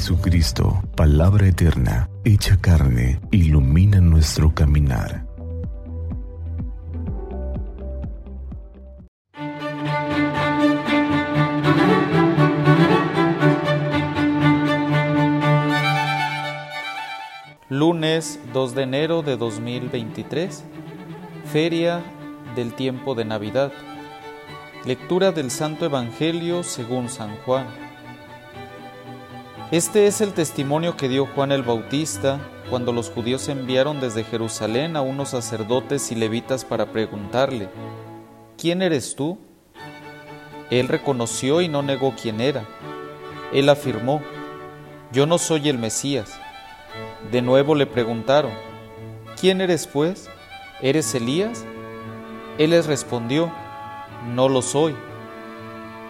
Jesucristo, 0.00 0.82
palabra 0.96 1.46
eterna, 1.46 2.08
hecha 2.24 2.56
carne, 2.58 3.20
ilumina 3.32 4.00
nuestro 4.00 4.54
caminar. 4.54 5.26
Lunes 17.68 18.40
2 18.54 18.74
de 18.74 18.82
enero 18.82 19.20
de 19.20 19.36
2023, 19.36 20.64
Feria 21.44 22.02
del 22.56 22.72
tiempo 22.72 23.14
de 23.14 23.26
Navidad. 23.26 23.70
Lectura 24.86 25.30
del 25.30 25.50
Santo 25.50 25.84
Evangelio 25.84 26.62
según 26.62 27.10
San 27.10 27.36
Juan. 27.44 27.89
Este 29.70 30.08
es 30.08 30.20
el 30.20 30.32
testimonio 30.32 30.96
que 30.96 31.08
dio 31.08 31.26
Juan 31.26 31.52
el 31.52 31.62
Bautista 31.62 32.40
cuando 32.68 32.92
los 32.92 33.08
judíos 33.08 33.48
enviaron 33.48 34.00
desde 34.00 34.24
Jerusalén 34.24 34.96
a 34.96 35.00
unos 35.00 35.28
sacerdotes 35.28 36.10
y 36.10 36.16
levitas 36.16 36.64
para 36.64 36.86
preguntarle, 36.90 37.68
¿quién 38.58 38.82
eres 38.82 39.14
tú? 39.14 39.38
Él 40.70 40.88
reconoció 40.88 41.60
y 41.60 41.68
no 41.68 41.82
negó 41.82 42.16
quién 42.20 42.40
era. 42.40 42.64
Él 43.52 43.68
afirmó, 43.68 44.20
yo 45.12 45.26
no 45.26 45.38
soy 45.38 45.68
el 45.68 45.78
Mesías. 45.78 46.32
De 47.30 47.40
nuevo 47.40 47.76
le 47.76 47.86
preguntaron, 47.86 48.50
¿quién 49.40 49.60
eres 49.60 49.86
pues? 49.86 50.28
¿Eres 50.82 51.14
Elías? 51.14 51.64
Él 52.58 52.70
les 52.70 52.86
respondió, 52.86 53.52
no 54.34 54.48
lo 54.48 54.62
soy. 54.62 54.96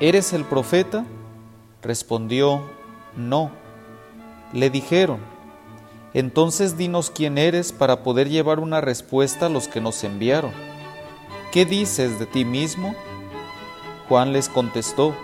¿Eres 0.00 0.32
el 0.32 0.46
profeta? 0.46 1.04
Respondió, 1.82 2.79
no. 3.16 3.50
Le 4.52 4.70
dijeron, 4.70 5.20
entonces 6.12 6.76
dinos 6.76 7.10
quién 7.10 7.38
eres 7.38 7.72
para 7.72 8.02
poder 8.02 8.28
llevar 8.28 8.58
una 8.58 8.80
respuesta 8.80 9.46
a 9.46 9.48
los 9.48 9.68
que 9.68 9.80
nos 9.80 10.02
enviaron. 10.02 10.52
¿Qué 11.52 11.64
dices 11.64 12.18
de 12.18 12.26
ti 12.26 12.44
mismo? 12.44 12.94
Juan 14.08 14.32
les 14.32 14.48
contestó, 14.48 15.14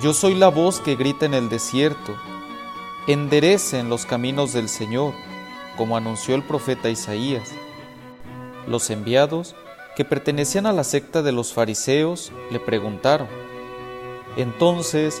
yo 0.00 0.14
soy 0.14 0.34
la 0.34 0.48
voz 0.48 0.78
que 0.80 0.94
grita 0.94 1.26
en 1.26 1.34
el 1.34 1.48
desierto, 1.48 2.16
enderecen 3.08 3.88
los 3.88 4.06
caminos 4.06 4.52
del 4.52 4.68
Señor, 4.68 5.12
como 5.76 5.96
anunció 5.96 6.36
el 6.36 6.44
profeta 6.44 6.90
Isaías. 6.90 7.50
Los 8.68 8.90
enviados, 8.90 9.56
que 9.96 10.04
pertenecían 10.04 10.66
a 10.66 10.72
la 10.72 10.84
secta 10.84 11.22
de 11.22 11.32
los 11.32 11.52
fariseos, 11.52 12.30
le 12.52 12.60
preguntaron, 12.60 13.26
entonces, 14.36 15.20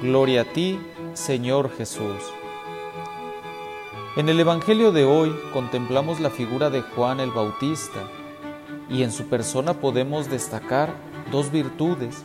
Gloria 0.00 0.42
a 0.42 0.44
ti, 0.44 0.78
Señor 1.14 1.76
Jesús. 1.76 2.22
En 4.16 4.28
el 4.28 4.38
Evangelio 4.38 4.92
de 4.92 5.04
hoy 5.04 5.34
contemplamos 5.52 6.20
la 6.20 6.30
figura 6.30 6.70
de 6.70 6.82
Juan 6.82 7.18
el 7.18 7.32
Bautista 7.32 8.04
y 8.88 9.02
en 9.02 9.10
su 9.10 9.28
persona 9.28 9.74
podemos 9.74 10.30
destacar 10.30 10.94
dos 11.32 11.50
virtudes, 11.50 12.24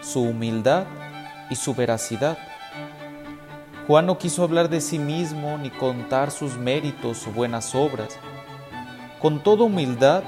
su 0.00 0.22
humildad 0.22 0.86
y 1.50 1.56
su 1.56 1.74
veracidad. 1.74 2.38
Juan 3.88 4.06
no 4.06 4.16
quiso 4.16 4.44
hablar 4.44 4.68
de 4.68 4.80
sí 4.80 5.00
mismo 5.00 5.58
ni 5.58 5.70
contar 5.70 6.30
sus 6.30 6.56
méritos 6.56 7.26
o 7.26 7.32
buenas 7.32 7.74
obras. 7.74 8.16
Con 9.20 9.42
toda 9.42 9.64
humildad 9.64 10.22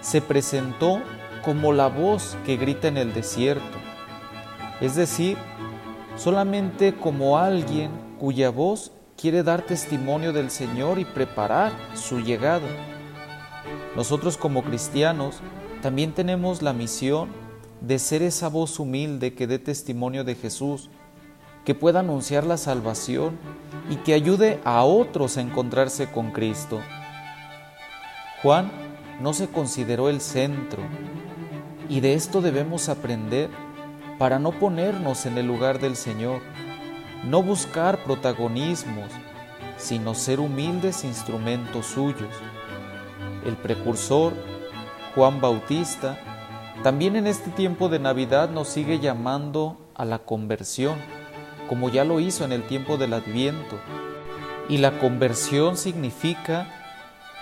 se 0.00 0.22
presentó 0.22 1.02
como 1.44 1.74
la 1.74 1.88
voz 1.88 2.38
que 2.46 2.56
grita 2.56 2.88
en 2.88 2.96
el 2.96 3.12
desierto, 3.12 3.76
es 4.80 4.94
decir, 4.94 5.36
solamente 6.18 6.94
como 6.94 7.38
alguien 7.38 7.90
cuya 8.18 8.50
voz 8.50 8.92
quiere 9.16 9.42
dar 9.42 9.62
testimonio 9.62 10.32
del 10.32 10.50
Señor 10.50 10.98
y 10.98 11.04
preparar 11.04 11.72
su 11.94 12.20
llegada. 12.20 12.68
Nosotros 13.96 14.36
como 14.36 14.62
cristianos 14.62 15.40
también 15.80 16.12
tenemos 16.12 16.60
la 16.60 16.72
misión 16.72 17.30
de 17.80 17.98
ser 17.98 18.22
esa 18.22 18.48
voz 18.48 18.78
humilde 18.80 19.34
que 19.34 19.46
dé 19.46 19.58
testimonio 19.58 20.24
de 20.24 20.34
Jesús, 20.34 20.90
que 21.64 21.74
pueda 21.74 22.00
anunciar 22.00 22.44
la 22.44 22.56
salvación 22.56 23.38
y 23.88 23.96
que 23.96 24.14
ayude 24.14 24.60
a 24.64 24.84
otros 24.84 25.36
a 25.36 25.40
encontrarse 25.40 26.10
con 26.10 26.32
Cristo. 26.32 26.80
Juan 28.42 28.70
no 29.20 29.32
se 29.34 29.48
consideró 29.48 30.08
el 30.08 30.20
centro 30.20 30.82
y 31.88 32.00
de 32.00 32.14
esto 32.14 32.40
debemos 32.40 32.88
aprender 32.88 33.50
para 34.18 34.38
no 34.38 34.52
ponernos 34.52 35.26
en 35.26 35.38
el 35.38 35.46
lugar 35.46 35.78
del 35.78 35.96
Señor, 35.96 36.40
no 37.24 37.42
buscar 37.42 38.02
protagonismos, 38.04 39.10
sino 39.76 40.14
ser 40.14 40.40
humildes 40.40 41.04
instrumentos 41.04 41.86
suyos. 41.86 42.34
El 43.46 43.56
precursor, 43.56 44.32
Juan 45.14 45.40
Bautista, 45.40 46.18
también 46.82 47.16
en 47.16 47.26
este 47.26 47.50
tiempo 47.50 47.88
de 47.88 47.98
Navidad 47.98 48.50
nos 48.50 48.68
sigue 48.68 48.98
llamando 48.98 49.76
a 49.94 50.04
la 50.04 50.20
conversión, 50.20 50.96
como 51.68 51.88
ya 51.88 52.04
lo 52.04 52.20
hizo 52.20 52.44
en 52.44 52.52
el 52.52 52.62
tiempo 52.64 52.96
del 52.96 53.14
Adviento. 53.14 53.78
Y 54.68 54.78
la 54.78 54.98
conversión 54.98 55.76
significa 55.76 56.68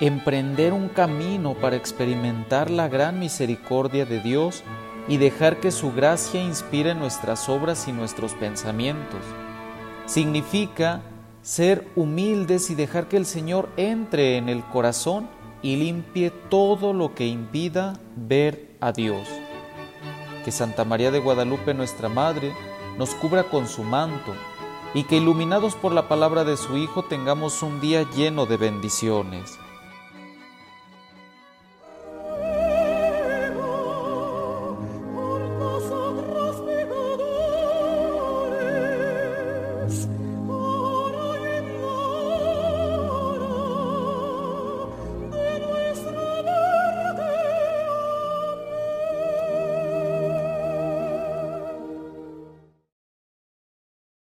emprender 0.00 0.72
un 0.72 0.88
camino 0.88 1.54
para 1.54 1.76
experimentar 1.76 2.70
la 2.70 2.88
gran 2.88 3.18
misericordia 3.18 4.04
de 4.04 4.20
Dios 4.20 4.62
y 5.08 5.18
dejar 5.18 5.60
que 5.60 5.70
su 5.70 5.92
gracia 5.92 6.42
inspire 6.42 6.94
nuestras 6.94 7.48
obras 7.48 7.88
y 7.88 7.92
nuestros 7.92 8.34
pensamientos. 8.34 9.20
Significa 10.06 11.02
ser 11.42 11.86
humildes 11.94 12.70
y 12.70 12.74
dejar 12.74 13.08
que 13.08 13.16
el 13.16 13.26
Señor 13.26 13.68
entre 13.76 14.36
en 14.36 14.48
el 14.48 14.64
corazón 14.64 15.28
y 15.62 15.76
limpie 15.76 16.30
todo 16.30 16.92
lo 16.92 17.14
que 17.14 17.26
impida 17.26 18.00
ver 18.16 18.76
a 18.80 18.92
Dios. 18.92 19.28
Que 20.44 20.52
Santa 20.52 20.84
María 20.84 21.10
de 21.10 21.20
Guadalupe, 21.20 21.74
nuestra 21.74 22.08
Madre, 22.08 22.52
nos 22.98 23.14
cubra 23.14 23.44
con 23.44 23.68
su 23.68 23.82
manto 23.82 24.34
y 24.94 25.04
que 25.04 25.16
iluminados 25.16 25.74
por 25.74 25.92
la 25.92 26.08
palabra 26.08 26.44
de 26.44 26.56
su 26.56 26.76
Hijo 26.76 27.04
tengamos 27.04 27.62
un 27.62 27.80
día 27.80 28.08
lleno 28.16 28.46
de 28.46 28.56
bendiciones. 28.56 29.58